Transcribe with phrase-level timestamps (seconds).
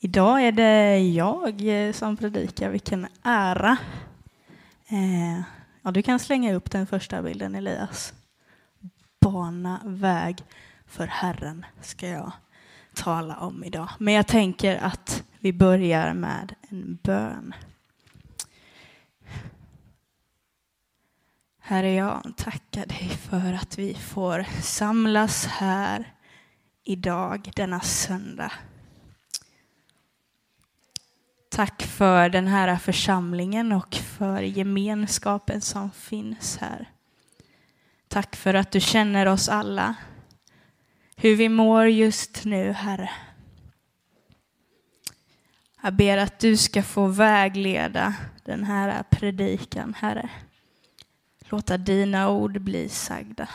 [0.00, 3.76] Idag är det jag eh, som predikar, vilken ära.
[4.88, 5.40] Eh,
[5.82, 8.14] ja, du kan slänga upp den första bilden Elias.
[9.20, 10.36] Bana väg
[10.86, 12.32] för Herren ska jag
[12.94, 13.88] tala om idag.
[13.98, 17.54] Men jag tänker att vi börjar med en bön.
[21.60, 26.12] Herre, jag tackar dig för att vi får samlas här
[26.84, 28.52] idag, denna söndag.
[31.48, 36.90] Tack för den här församlingen och för gemenskapen som finns här.
[38.08, 39.94] Tack för att du känner oss alla,
[41.16, 43.10] hur vi mår just nu, Herre.
[45.82, 50.30] Jag ber att du ska få vägleda den här predikan, Herre.
[51.40, 53.48] Låta dina ord bli sagda.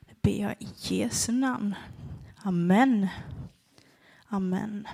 [0.00, 1.74] Det ber jag i Jesu namn.
[2.36, 3.08] Amen.
[4.28, 4.88] Amen.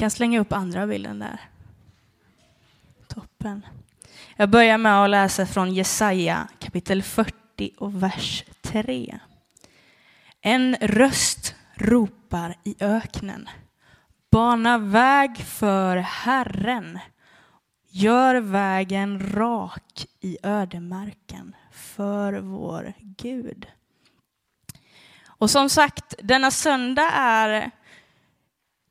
[0.00, 1.40] Vi kan slänga upp andra bilden där.
[3.08, 3.66] Toppen.
[4.36, 9.18] Jag börjar med att läsa från Jesaja kapitel 40 och vers 3.
[10.40, 13.48] En röst ropar i öknen.
[14.30, 16.98] Bana väg för Herren.
[17.88, 23.66] Gör vägen rak i ödemarken för vår Gud.
[25.26, 27.70] Och som sagt, denna söndag är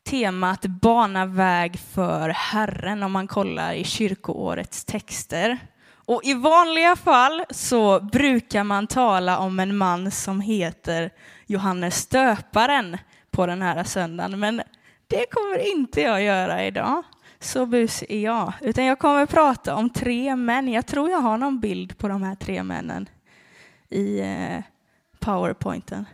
[0.09, 5.57] temat bana väg för Herren om man kollar i kyrkoårets texter.
[5.93, 11.09] Och i vanliga fall så brukar man tala om en man som heter
[11.45, 12.97] Johannes döparen
[13.31, 14.61] på den här söndagen, men
[15.07, 17.03] det kommer inte jag göra idag.
[17.39, 18.53] Så busig är jag.
[18.61, 20.67] Utan jag kommer prata om tre män.
[20.67, 23.09] Jag tror jag har någon bild på de här tre männen
[23.89, 24.63] i eh,
[25.19, 26.05] powerpointen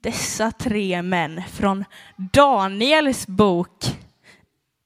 [0.00, 1.84] dessa tre män från
[2.16, 3.84] Daniels bok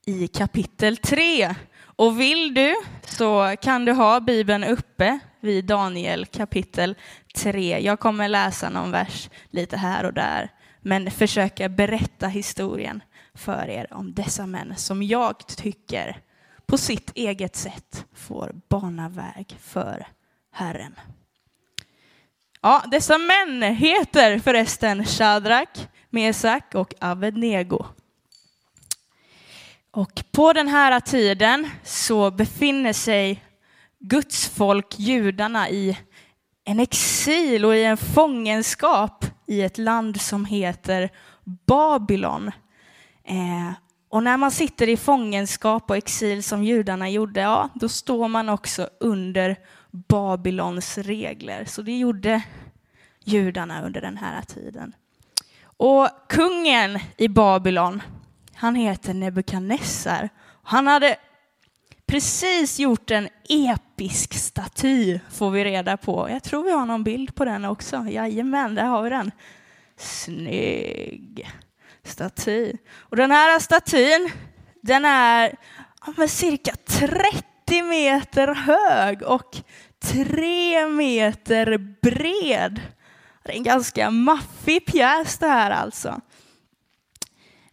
[0.06, 1.54] i kapitel 3.
[1.96, 6.94] Och vill du så kan du ha Bibeln uppe vid Daniel kapitel
[7.34, 7.78] 3.
[7.80, 10.50] Jag kommer läsa någon vers lite här och där,
[10.80, 13.02] men försöka berätta historien
[13.34, 16.20] för er om dessa män som jag tycker
[16.66, 20.06] på sitt eget sätt får bana väg för
[20.52, 20.94] Herren.
[22.64, 27.84] Ja, dessa män heter förresten Shadrach, Mesak och Abednego.
[29.90, 33.44] Och på den här tiden så befinner sig
[34.00, 35.98] Guds folk, judarna, i
[36.64, 41.10] en exil och i en fångenskap i ett land som heter
[41.66, 42.48] Babylon.
[43.24, 43.72] Eh,
[44.10, 48.48] och när man sitter i fångenskap och exil som judarna gjorde, ja, då står man
[48.48, 49.56] också under
[49.92, 51.64] Babylons regler.
[51.64, 52.42] Så det gjorde
[53.24, 54.92] judarna under den här tiden.
[55.64, 58.02] Och kungen i Babylon,
[58.54, 60.28] han heter Nebukadnessar.
[60.62, 61.16] Han hade
[62.06, 66.30] precis gjort en episk staty, får vi reda på.
[66.30, 68.06] Jag tror vi har någon bild på den också.
[68.08, 69.30] Jajamän, där har vi den.
[69.96, 71.50] Snygg
[72.04, 72.72] staty.
[72.96, 74.30] Och den här statyn,
[74.80, 75.54] den är
[76.16, 77.42] ja, cirka 30
[77.80, 79.56] meter hög och
[80.02, 82.80] tre meter bred.
[83.42, 86.20] Det är en ganska maffig pjäs det här alltså.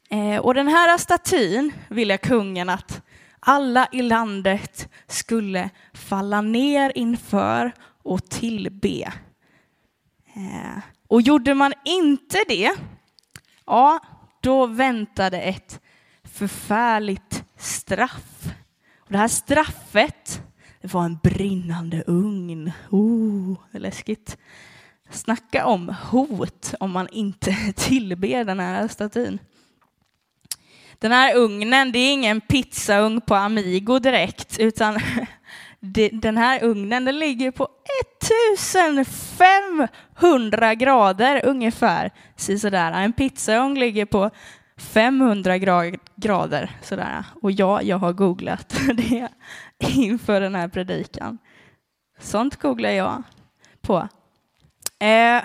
[0.09, 3.01] Eh, och den här statyn ville kungen att
[3.39, 7.71] alla i landet skulle falla ner inför
[8.03, 9.13] och tillbe.
[10.35, 12.71] Eh, och gjorde man inte det,
[13.65, 13.99] ja,
[14.41, 15.81] då väntade ett
[16.23, 18.48] förfärligt straff.
[19.09, 20.41] Och det här straffet
[20.81, 22.71] det var en brinnande ugn.
[22.89, 24.37] Oh, det är läskigt.
[25.09, 29.39] Snacka om hot om man inte tillber den här statyn.
[30.99, 34.99] Den här ugnen, det är ingen pizzaugn på Amigo direkt, utan
[36.11, 37.67] den här ugnen den ligger på
[40.15, 42.11] 1500 grader ungefär.
[42.35, 42.91] Sådär.
[42.91, 44.31] En pizzaugn ligger på
[44.79, 45.57] 500
[46.15, 46.71] grader.
[46.81, 47.25] Sådär.
[47.41, 49.29] Och ja, jag har googlat det
[49.79, 51.37] inför den här predikan.
[52.19, 53.23] Sånt googlar jag
[53.81, 54.07] på.
[54.99, 55.43] Eh,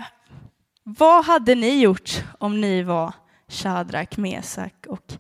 [0.83, 3.13] vad hade ni gjort om ni var
[3.49, 5.13] Shadrach, Mesak och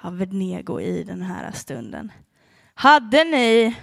[0.00, 2.12] Avednego i den här stunden?
[2.74, 3.76] Hade ni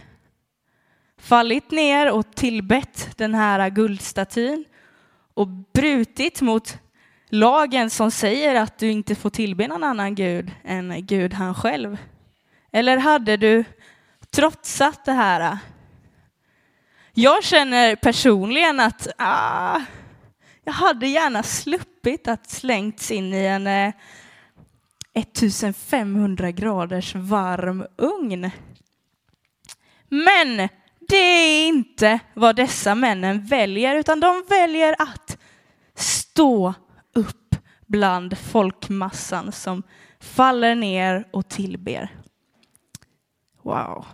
[1.17, 4.65] fallit ner och tillbett den här guldstatyn
[5.33, 6.77] och brutit mot
[7.29, 11.97] lagen som säger att du inte får tillbe någon annan gud än Gud han själv?
[12.71, 13.63] Eller hade du
[14.31, 15.57] trotsat det här
[17.17, 19.81] jag känner personligen att ah,
[20.63, 23.93] jag hade gärna sluppit att slängts in i en, eh,
[25.13, 28.51] 1500 graders varm ugn.
[30.09, 30.69] Men
[30.99, 35.37] det är inte vad dessa männen väljer, utan de väljer att
[35.95, 36.73] stå
[37.85, 39.83] bland folkmassan som
[40.19, 42.09] faller ner och tillber.
[43.61, 44.05] Wow.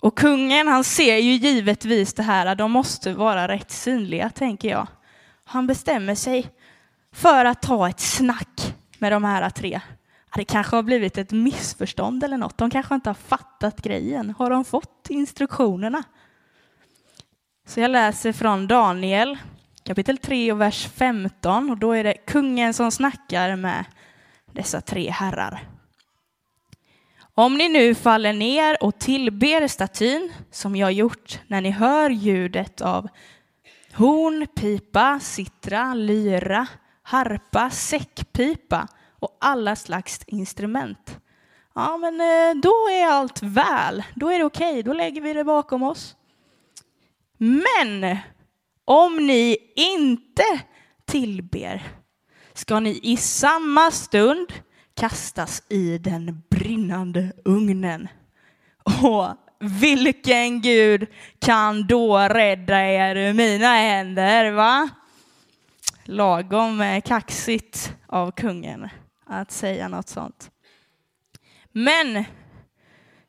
[0.00, 4.86] Och kungen, han ser ju givetvis det här, de måste vara rätt synliga, tänker jag.
[5.44, 6.50] Han bestämmer sig
[7.12, 9.80] för att ta ett snack med de här tre.
[10.36, 12.58] Det kanske har blivit ett missförstånd eller något.
[12.58, 14.34] De kanske inte har fattat grejen.
[14.38, 16.02] Har de fått instruktionerna?
[17.66, 19.38] Så jag läser från Daniel
[19.84, 23.84] kapitel 3 och vers 15 och då är det kungen som snackar med
[24.52, 25.68] dessa tre herrar.
[27.34, 32.80] Om ni nu faller ner och tillber statyn som jag gjort när ni hör ljudet
[32.80, 33.08] av
[33.94, 36.66] horn, pipa, sitra, lyra,
[37.02, 41.18] harpa, säckpipa och alla slags instrument.
[41.74, 44.02] Ja, men eh, då är allt väl.
[44.14, 44.70] Då är det okej.
[44.70, 44.82] Okay.
[44.82, 46.16] Då lägger vi det bakom oss.
[47.38, 48.18] Men
[48.84, 50.60] om ni inte
[51.04, 51.82] tillber
[52.52, 54.52] ska ni i samma stund
[54.94, 58.08] kastas i den brinnande ugnen.
[59.02, 61.06] Och vilken Gud
[61.38, 64.88] kan då rädda er ur mina händer, va?
[66.04, 68.88] Lagom eh, kaxigt av kungen
[69.26, 70.50] att säga något sånt.
[71.72, 72.24] Men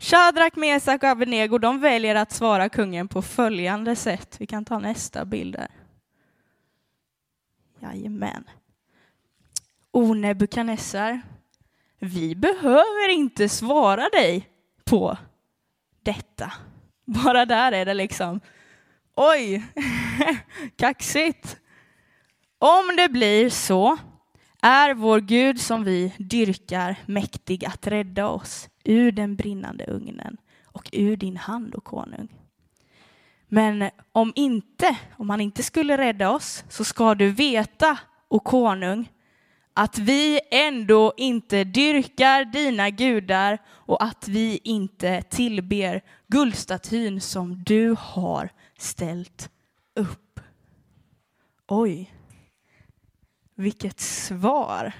[0.05, 4.35] Shadrak, Mesak och Abednego de väljer att svara kungen på följande sätt.
[4.39, 5.67] Vi kan ta nästa bild där.
[7.79, 8.43] Jajamän.
[9.91, 11.21] O Nebukadnessar,
[11.99, 14.49] vi behöver inte svara dig
[14.83, 15.17] på
[16.03, 16.53] detta.
[17.05, 18.39] Bara där är det liksom,
[19.15, 19.63] oj,
[20.75, 21.57] kaxigt.
[22.57, 23.97] Om det blir så
[24.61, 30.89] är vår Gud som vi dyrkar mäktig att rädda oss ur den brinnande ugnen och
[30.93, 32.27] ur din hand, o konung.
[33.47, 39.11] Men om inte, om han inte skulle rädda oss, så ska du veta, o konung,
[39.73, 47.95] att vi ändå inte dyrkar dina gudar och att vi inte tillber guldstatyn som du
[47.99, 49.49] har ställt
[49.95, 50.39] upp.
[51.67, 52.13] Oj,
[53.55, 54.93] vilket svar.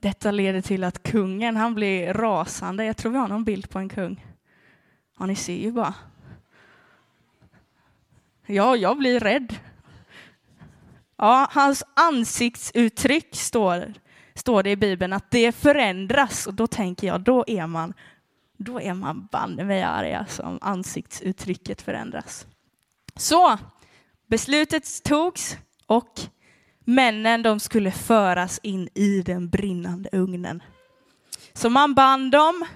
[0.00, 2.84] Detta leder till att kungen han blir rasande.
[2.84, 4.24] Jag tror vi har någon bild på en kung.
[5.18, 5.94] Ja, ni ser ju bara.
[8.46, 9.56] Ja, jag blir rädd.
[11.16, 13.94] Ja, hans ansiktsuttryck står,
[14.34, 17.94] står det i Bibeln att det förändras och då tänker jag, då är man,
[18.56, 22.46] då är man banne mig arg alltså, om ansiktsuttrycket förändras.
[23.16, 23.58] Så,
[24.26, 25.56] beslutet togs
[25.86, 26.20] och
[26.88, 30.62] männen de skulle föras in i den brinnande ugnen.
[31.52, 32.66] Så man band dem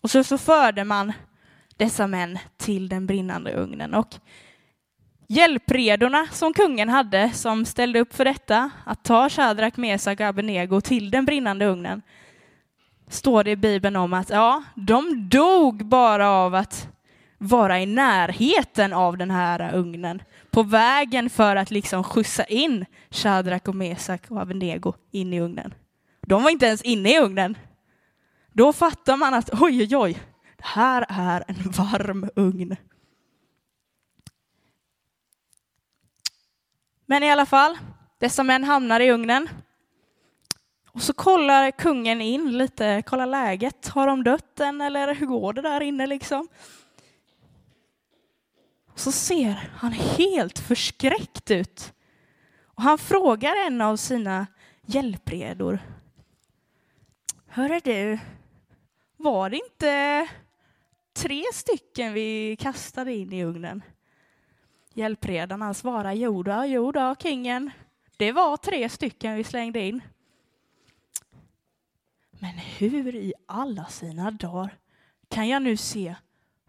[0.00, 1.12] och så, så förde man
[1.76, 3.94] dessa män till den brinnande ugnen.
[3.94, 4.14] Och
[5.28, 10.80] hjälpredorna som kungen hade, som ställde upp för detta, att ta Shadrach, Mesak och Abednego
[10.80, 12.02] till den brinnande ugnen,
[13.08, 16.88] står det i Bibeln om att ja, de dog bara av att
[17.38, 20.22] vara i närheten av den här ugnen
[20.54, 25.74] på vägen för att liksom skjutsa in Shadrak och Mesak och Abednego in i ugnen.
[26.20, 27.58] De var inte ens inne i ugnen.
[28.52, 30.18] Då fattar man att oj, oj, oj,
[30.56, 32.76] det här är en varm ugn.
[37.06, 37.78] Men i alla fall,
[38.18, 39.48] dessa män hamnar i ugnen.
[40.90, 43.88] Och så kollar kungen in lite, kollar läget.
[43.88, 46.48] Har de dött än eller hur går det där inne liksom?
[48.94, 51.92] Så ser han helt förskräckt ut.
[52.64, 54.46] Och han frågar en av sina
[54.86, 55.78] hjälpredor.
[57.46, 58.18] Hörru du,
[59.16, 60.28] var det inte
[61.12, 63.82] tre stycken vi kastade in i ugnen?
[64.94, 67.70] Hjälpredarna svarar Jodå, jodå, kingen.
[68.16, 70.02] Det var tre stycken vi slängde in.
[72.30, 74.78] Men hur i alla sina dagar
[75.28, 76.14] kan jag nu se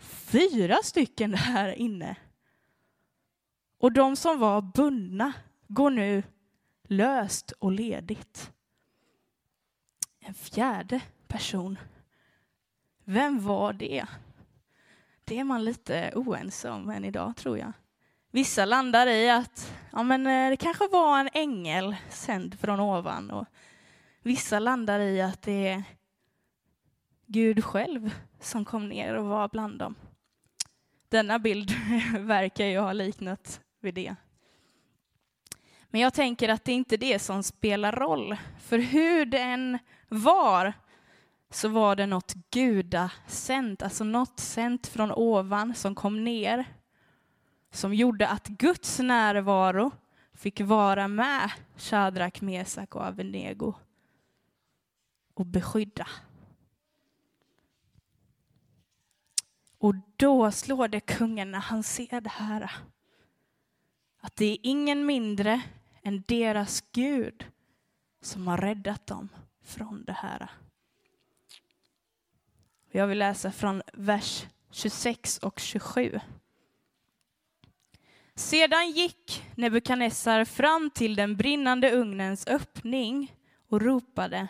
[0.05, 2.15] fyra stycken här inne.
[3.77, 5.33] Och de som var bundna
[5.67, 6.23] går nu
[6.87, 8.51] löst och ledigt.
[10.19, 11.79] En fjärde person.
[13.03, 14.05] Vem var det?
[15.23, 17.73] Det är man lite oense om än idag, tror jag.
[18.31, 23.31] Vissa landar i att ja, men eh, det kanske var en ängel sänd från ovan.
[23.31, 23.45] Och
[24.21, 25.83] vissa landar i att det är
[27.25, 29.95] Gud själv som kom ner och var bland dem.
[31.09, 31.71] Denna bild
[32.19, 34.15] verkar ju ha liknat vid det.
[35.89, 38.35] Men jag tänker att det är inte det som spelar roll.
[38.59, 40.73] För hur den var
[41.49, 46.65] så var det något gudasänt, alltså något sänt från ovan som kom ner
[47.71, 49.91] som gjorde att Guds närvaro
[50.33, 53.73] fick vara med Shadrak, Mesak och Avenego
[55.33, 56.07] och beskydda.
[59.85, 62.71] Och då slår det kungen när han ser det här.
[64.19, 65.61] Att det är ingen mindre
[66.03, 67.45] än deras Gud
[68.21, 69.29] som har räddat dem
[69.63, 70.49] från det här.
[72.91, 76.19] Jag vill läsa från vers 26 och 27.
[78.35, 83.35] Sedan gick Nebukadnessar fram till den brinnande ugnens öppning
[83.69, 84.47] och ropade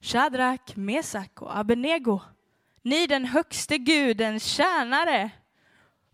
[0.00, 2.20] Shadrak, Mesak och Abenego,
[2.86, 5.30] ni den högste gudens tjänare,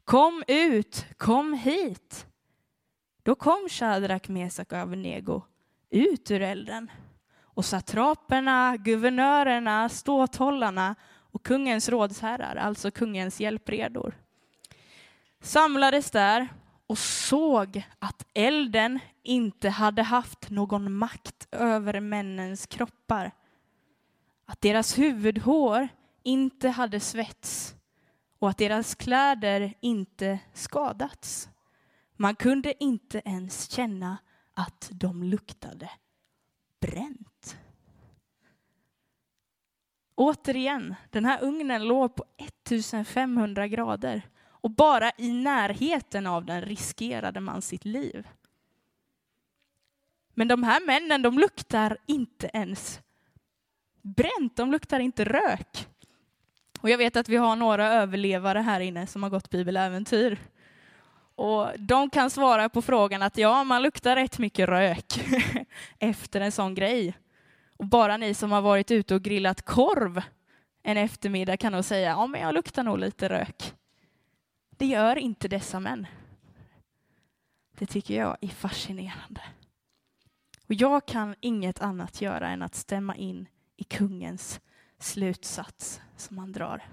[0.05, 2.27] kom ut, kom hit.
[3.23, 5.43] Då kom Shadrak, Mesak och Abenego
[5.91, 6.91] ut ur elden
[7.41, 10.95] och satraperna, guvernörerna, ståthållarna
[11.33, 14.15] och kungens rådsherrar, alltså kungens hjälpredor,
[15.41, 16.49] samlades där
[16.87, 23.31] och såg att elden inte hade haft någon makt över männens kroppar.
[24.47, 25.89] Att deras huvudhår
[26.23, 27.75] inte hade svetts
[28.39, 31.49] och att deras kläder inte skadats.
[32.17, 34.19] Man kunde inte ens känna
[34.55, 35.91] att de luktade
[36.81, 37.57] bränt.
[40.15, 47.41] Återigen, den här ugnen låg på 1500 grader och bara i närheten av den riskerade
[47.41, 48.29] man sitt liv.
[50.35, 53.01] Men de här männen, de luktar inte ens
[54.03, 55.89] bränt, de luktar inte rök.
[56.83, 60.39] Och jag vet att vi har några överlevare här inne som har gått bibeläventyr.
[61.35, 65.21] Och de kan svara på frågan att ja, man luktar rätt mycket rök
[65.99, 67.15] efter en sån grej.
[67.77, 70.23] Och bara ni som har varit ute och grillat korv
[70.83, 73.75] en eftermiddag kan nog säga, ja men jag luktar nog lite rök.
[74.71, 76.07] Det gör inte dessa män.
[77.79, 79.41] Det tycker jag är fascinerande.
[80.69, 84.61] Och jag kan inget annat göra än att stämma in i kungens
[85.03, 86.89] slutsats som han drar.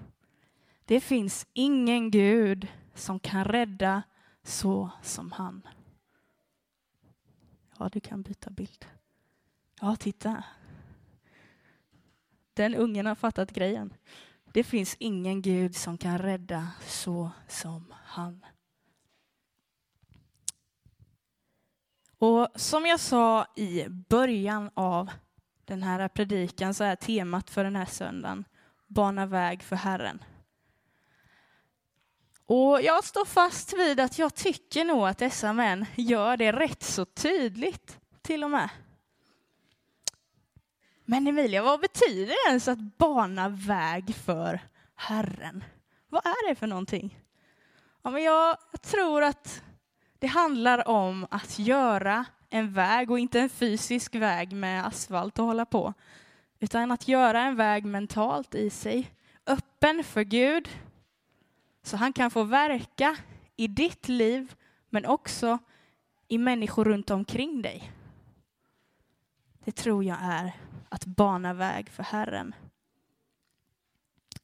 [0.84, 4.02] Det finns ingen Gud som kan rädda
[4.42, 5.62] så som han.
[7.78, 8.86] Ja, du kan byta bild.
[9.80, 10.44] Ja, titta.
[12.54, 13.94] Den ungen har fattat grejen.
[14.52, 18.44] Det finns ingen Gud som kan rädda så som han.
[22.18, 25.10] Och som jag sa i början av
[25.70, 28.44] den här predikan så är temat för den här söndagen
[28.86, 30.24] Bana väg för Herren.
[32.46, 36.82] Och jag står fast vid att jag tycker nog att dessa män gör det rätt
[36.82, 38.68] så tydligt till och med.
[41.04, 44.60] Men Emilia, vad betyder det ens att bana väg för
[44.94, 45.64] Herren?
[46.08, 47.18] Vad är det för någonting?
[48.02, 49.62] Ja, men jag tror att
[50.18, 55.44] det handlar om att göra en väg och inte en fysisk väg med asfalt och
[55.44, 55.94] hålla på,
[56.58, 59.10] utan att göra en väg mentalt i sig,
[59.46, 60.68] öppen för Gud,
[61.82, 63.16] så han kan få verka
[63.56, 64.54] i ditt liv,
[64.88, 65.58] men också
[66.28, 67.92] i människor runt omkring dig.
[69.64, 70.52] Det tror jag är
[70.88, 72.54] att bana väg för Herren.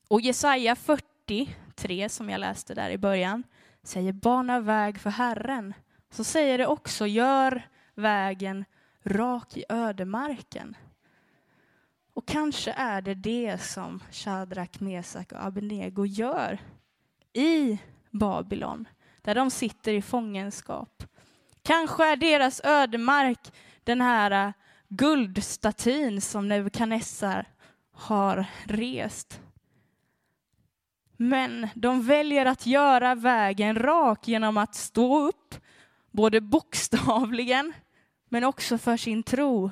[0.09, 3.43] Och Jesaja 43, som jag läste där i början,
[3.83, 5.75] säger bana väg för Herren.
[6.11, 7.63] Så säger det också gör
[7.97, 8.65] vägen
[9.05, 10.77] rak i ödemarken.
[12.15, 16.59] Och kanske är det det som Shadrak, Mesak och Abednego gör
[17.33, 17.79] i
[18.11, 18.89] Babylon,
[19.23, 21.03] där de sitter i fångenskap.
[21.63, 23.53] Kanske är deras ödemark
[23.85, 24.53] den här äh,
[24.89, 27.47] guldstatyn som Nebukadnessar
[27.93, 29.41] har rest.
[31.17, 35.55] Men de väljer att göra vägen rak genom att stå upp,
[36.11, 37.73] både bokstavligen
[38.29, 39.71] men också för sin tro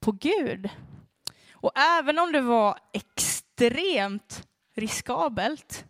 [0.00, 0.68] på Gud.
[1.52, 5.84] Och även om det var extremt riskabelt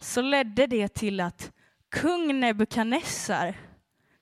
[0.00, 1.52] så ledde det till att
[1.88, 3.56] kung Nebukadnessar,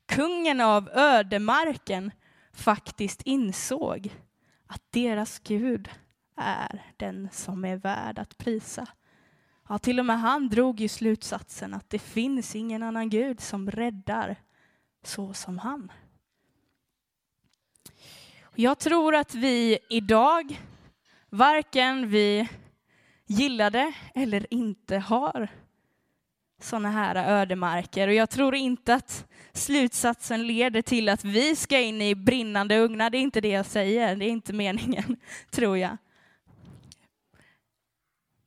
[0.07, 2.11] kungen av ödemarken,
[2.53, 4.15] faktiskt insåg
[4.67, 5.89] att deras Gud
[6.37, 8.87] är den som är värd att prisa.
[9.69, 13.71] Ja, till och med han drog ju slutsatsen att det finns ingen annan Gud som
[13.71, 14.37] räddar
[15.03, 15.93] så som han.
[18.55, 20.61] Jag tror att vi idag,
[21.31, 22.49] varken vi
[23.27, 25.49] gillade eller inte har
[26.61, 28.09] sådana här ödemarker.
[28.09, 33.11] Och jag tror inte att slutsatsen leder till att vi ska in i brinnande ugnar.
[33.11, 35.17] Det är inte det jag säger, det är inte meningen,
[35.51, 35.97] tror jag.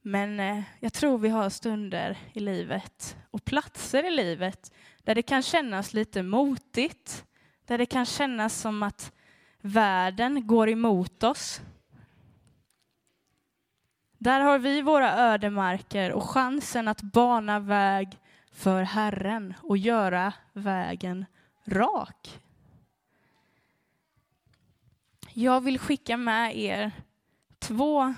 [0.02, 4.72] Men eh, jag tror vi har stunder i livet och platser i livet
[5.04, 7.26] där det kan kännas lite motigt,
[7.66, 9.12] där det kan kännas som att
[9.62, 11.62] världen går emot oss.
[14.18, 18.20] Där har vi våra ödemarker och chansen att bana väg
[18.52, 21.26] för Herren och göra vägen
[21.66, 22.40] rak.
[25.34, 26.92] Jag vill skicka med er
[27.60, 28.14] två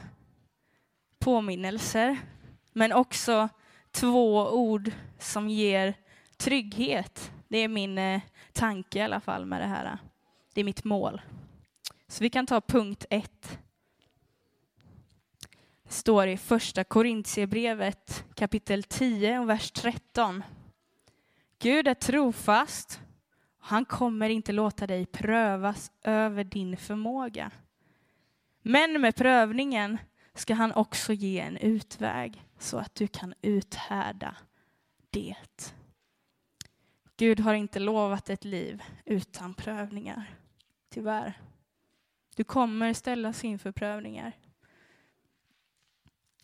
[1.20, 2.18] påminnelser,
[2.74, 3.50] men också
[3.92, 5.94] två ord som ger
[6.38, 7.32] trygghet.
[7.48, 8.22] Det är min eh,
[8.54, 9.98] tanke i alla fall med det här.
[10.54, 11.22] Det är mitt mål.
[12.08, 13.60] Så vi kan ta punkt ett.
[15.84, 20.44] Det står i första Korintierbrevet kapitel 10 och vers 13.
[21.60, 23.02] Gud är trofast.
[23.60, 27.52] Han kommer inte låta dig prövas över din förmåga.
[28.62, 29.98] Men med prövningen
[30.34, 34.36] ska han också ge en utväg så att du kan uthärda
[35.10, 35.36] det.
[37.20, 40.36] Gud har inte lovat ett liv utan prövningar,
[40.90, 41.42] tyvärr.
[42.36, 44.34] Du kommer ställas inför prövningar.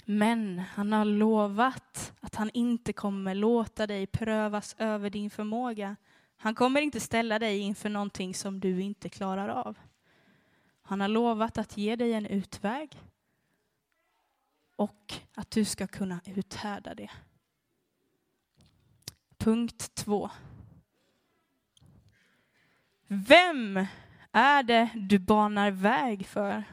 [0.06, 5.96] Men han har lovat att han inte kommer låta dig prövas över din förmåga.
[6.36, 9.78] Han kommer inte ställa dig inför någonting som du inte klarar av.
[10.82, 13.02] Han har lovat att ge dig en utväg
[14.76, 17.12] och att du ska kunna uthärda det.
[19.38, 20.30] Punkt två.
[23.08, 23.86] Vem
[24.32, 26.64] är det du banar väg för?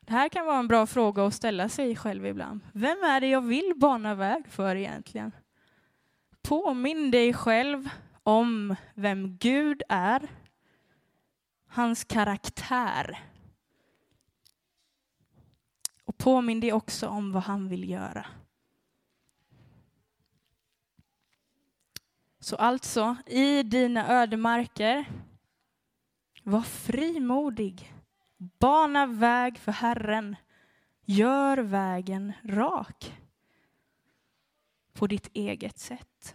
[0.00, 2.60] Det här kan vara en bra fråga att ställa sig själv ibland.
[2.72, 5.32] Vem är det jag vill bana väg för egentligen?
[6.42, 7.88] Påminn dig själv
[8.22, 10.28] om vem Gud är,
[11.66, 13.18] hans karaktär.
[16.04, 18.26] Och påminn dig också om vad han vill göra.
[22.42, 25.04] Så alltså, i dina ödemarker,
[26.42, 27.94] var frimodig.
[28.36, 30.36] Bana väg för Herren.
[31.04, 33.12] Gör vägen rak.
[34.92, 36.34] På ditt eget sätt,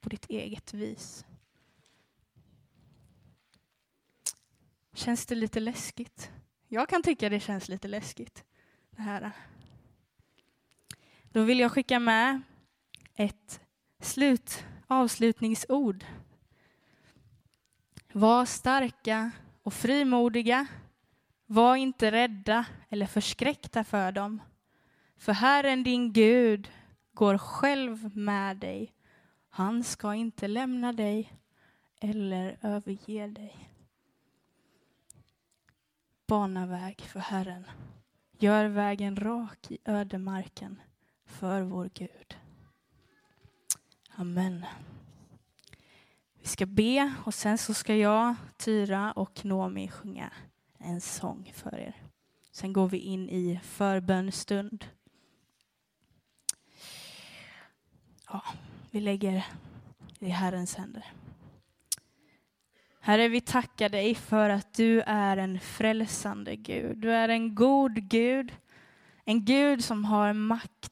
[0.00, 1.24] på ditt eget vis.
[4.92, 6.30] Känns det lite läskigt?
[6.68, 8.44] Jag kan tycka det känns lite läskigt.
[8.90, 9.32] Det här.
[11.22, 12.42] Då vill jag skicka med
[13.14, 13.60] ett
[14.00, 16.04] slut, avslutningsord.
[18.12, 19.30] Var starka
[19.62, 20.66] och frimodiga
[21.46, 24.42] var inte rädda eller förskräckta för dem.
[25.16, 26.70] För Herren din Gud
[27.12, 28.94] går själv med dig.
[29.48, 31.32] Han ska inte lämna dig
[32.00, 33.68] eller överge dig.
[36.26, 37.64] Bana väg för Herren.
[38.38, 40.80] Gör vägen rak i ödemarken
[41.24, 42.36] för vår Gud.
[44.20, 44.66] Amen.
[46.40, 50.30] Vi ska be och sen så ska jag, Tyra och Nomi sjunga
[50.78, 51.96] en sång för er.
[52.52, 54.84] Sen går vi in i förbönstund.
[58.28, 58.42] Ja,
[58.90, 59.46] vi lägger
[60.18, 61.12] i Herrens händer.
[63.00, 66.98] Herre, vi tackar dig för att du är en frälsande Gud.
[66.98, 68.56] Du är en god Gud,
[69.24, 70.90] en Gud som har makt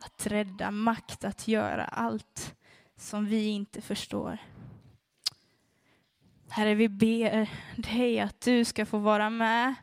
[0.00, 2.56] att rädda, makt att göra allt
[2.96, 4.38] som vi inte förstår.
[6.48, 9.74] Herre, vi ber dig att du ska få vara med,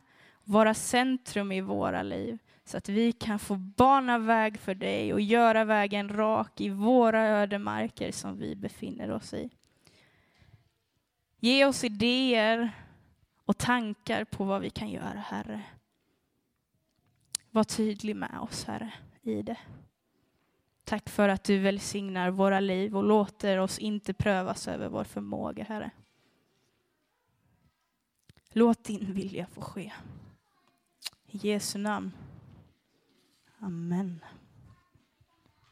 [0.44, 5.22] vara centrum i våra liv, så att vi kan få bana väg för dig och
[5.22, 9.50] göra vägen rak i våra ödemarker som vi befinner oss i.
[11.40, 12.72] Ge oss idéer
[13.46, 15.62] och tankar på vad vi kan göra, Herre.
[17.52, 19.58] Var tydlig med oss, Herre, i det.
[20.88, 25.64] Tack för att du välsignar våra liv och låter oss inte prövas över vår förmåga,
[25.64, 25.92] Herre.
[28.50, 29.94] Låt din vilja få ske.
[31.26, 32.12] I Jesu namn.
[33.60, 34.20] Amen.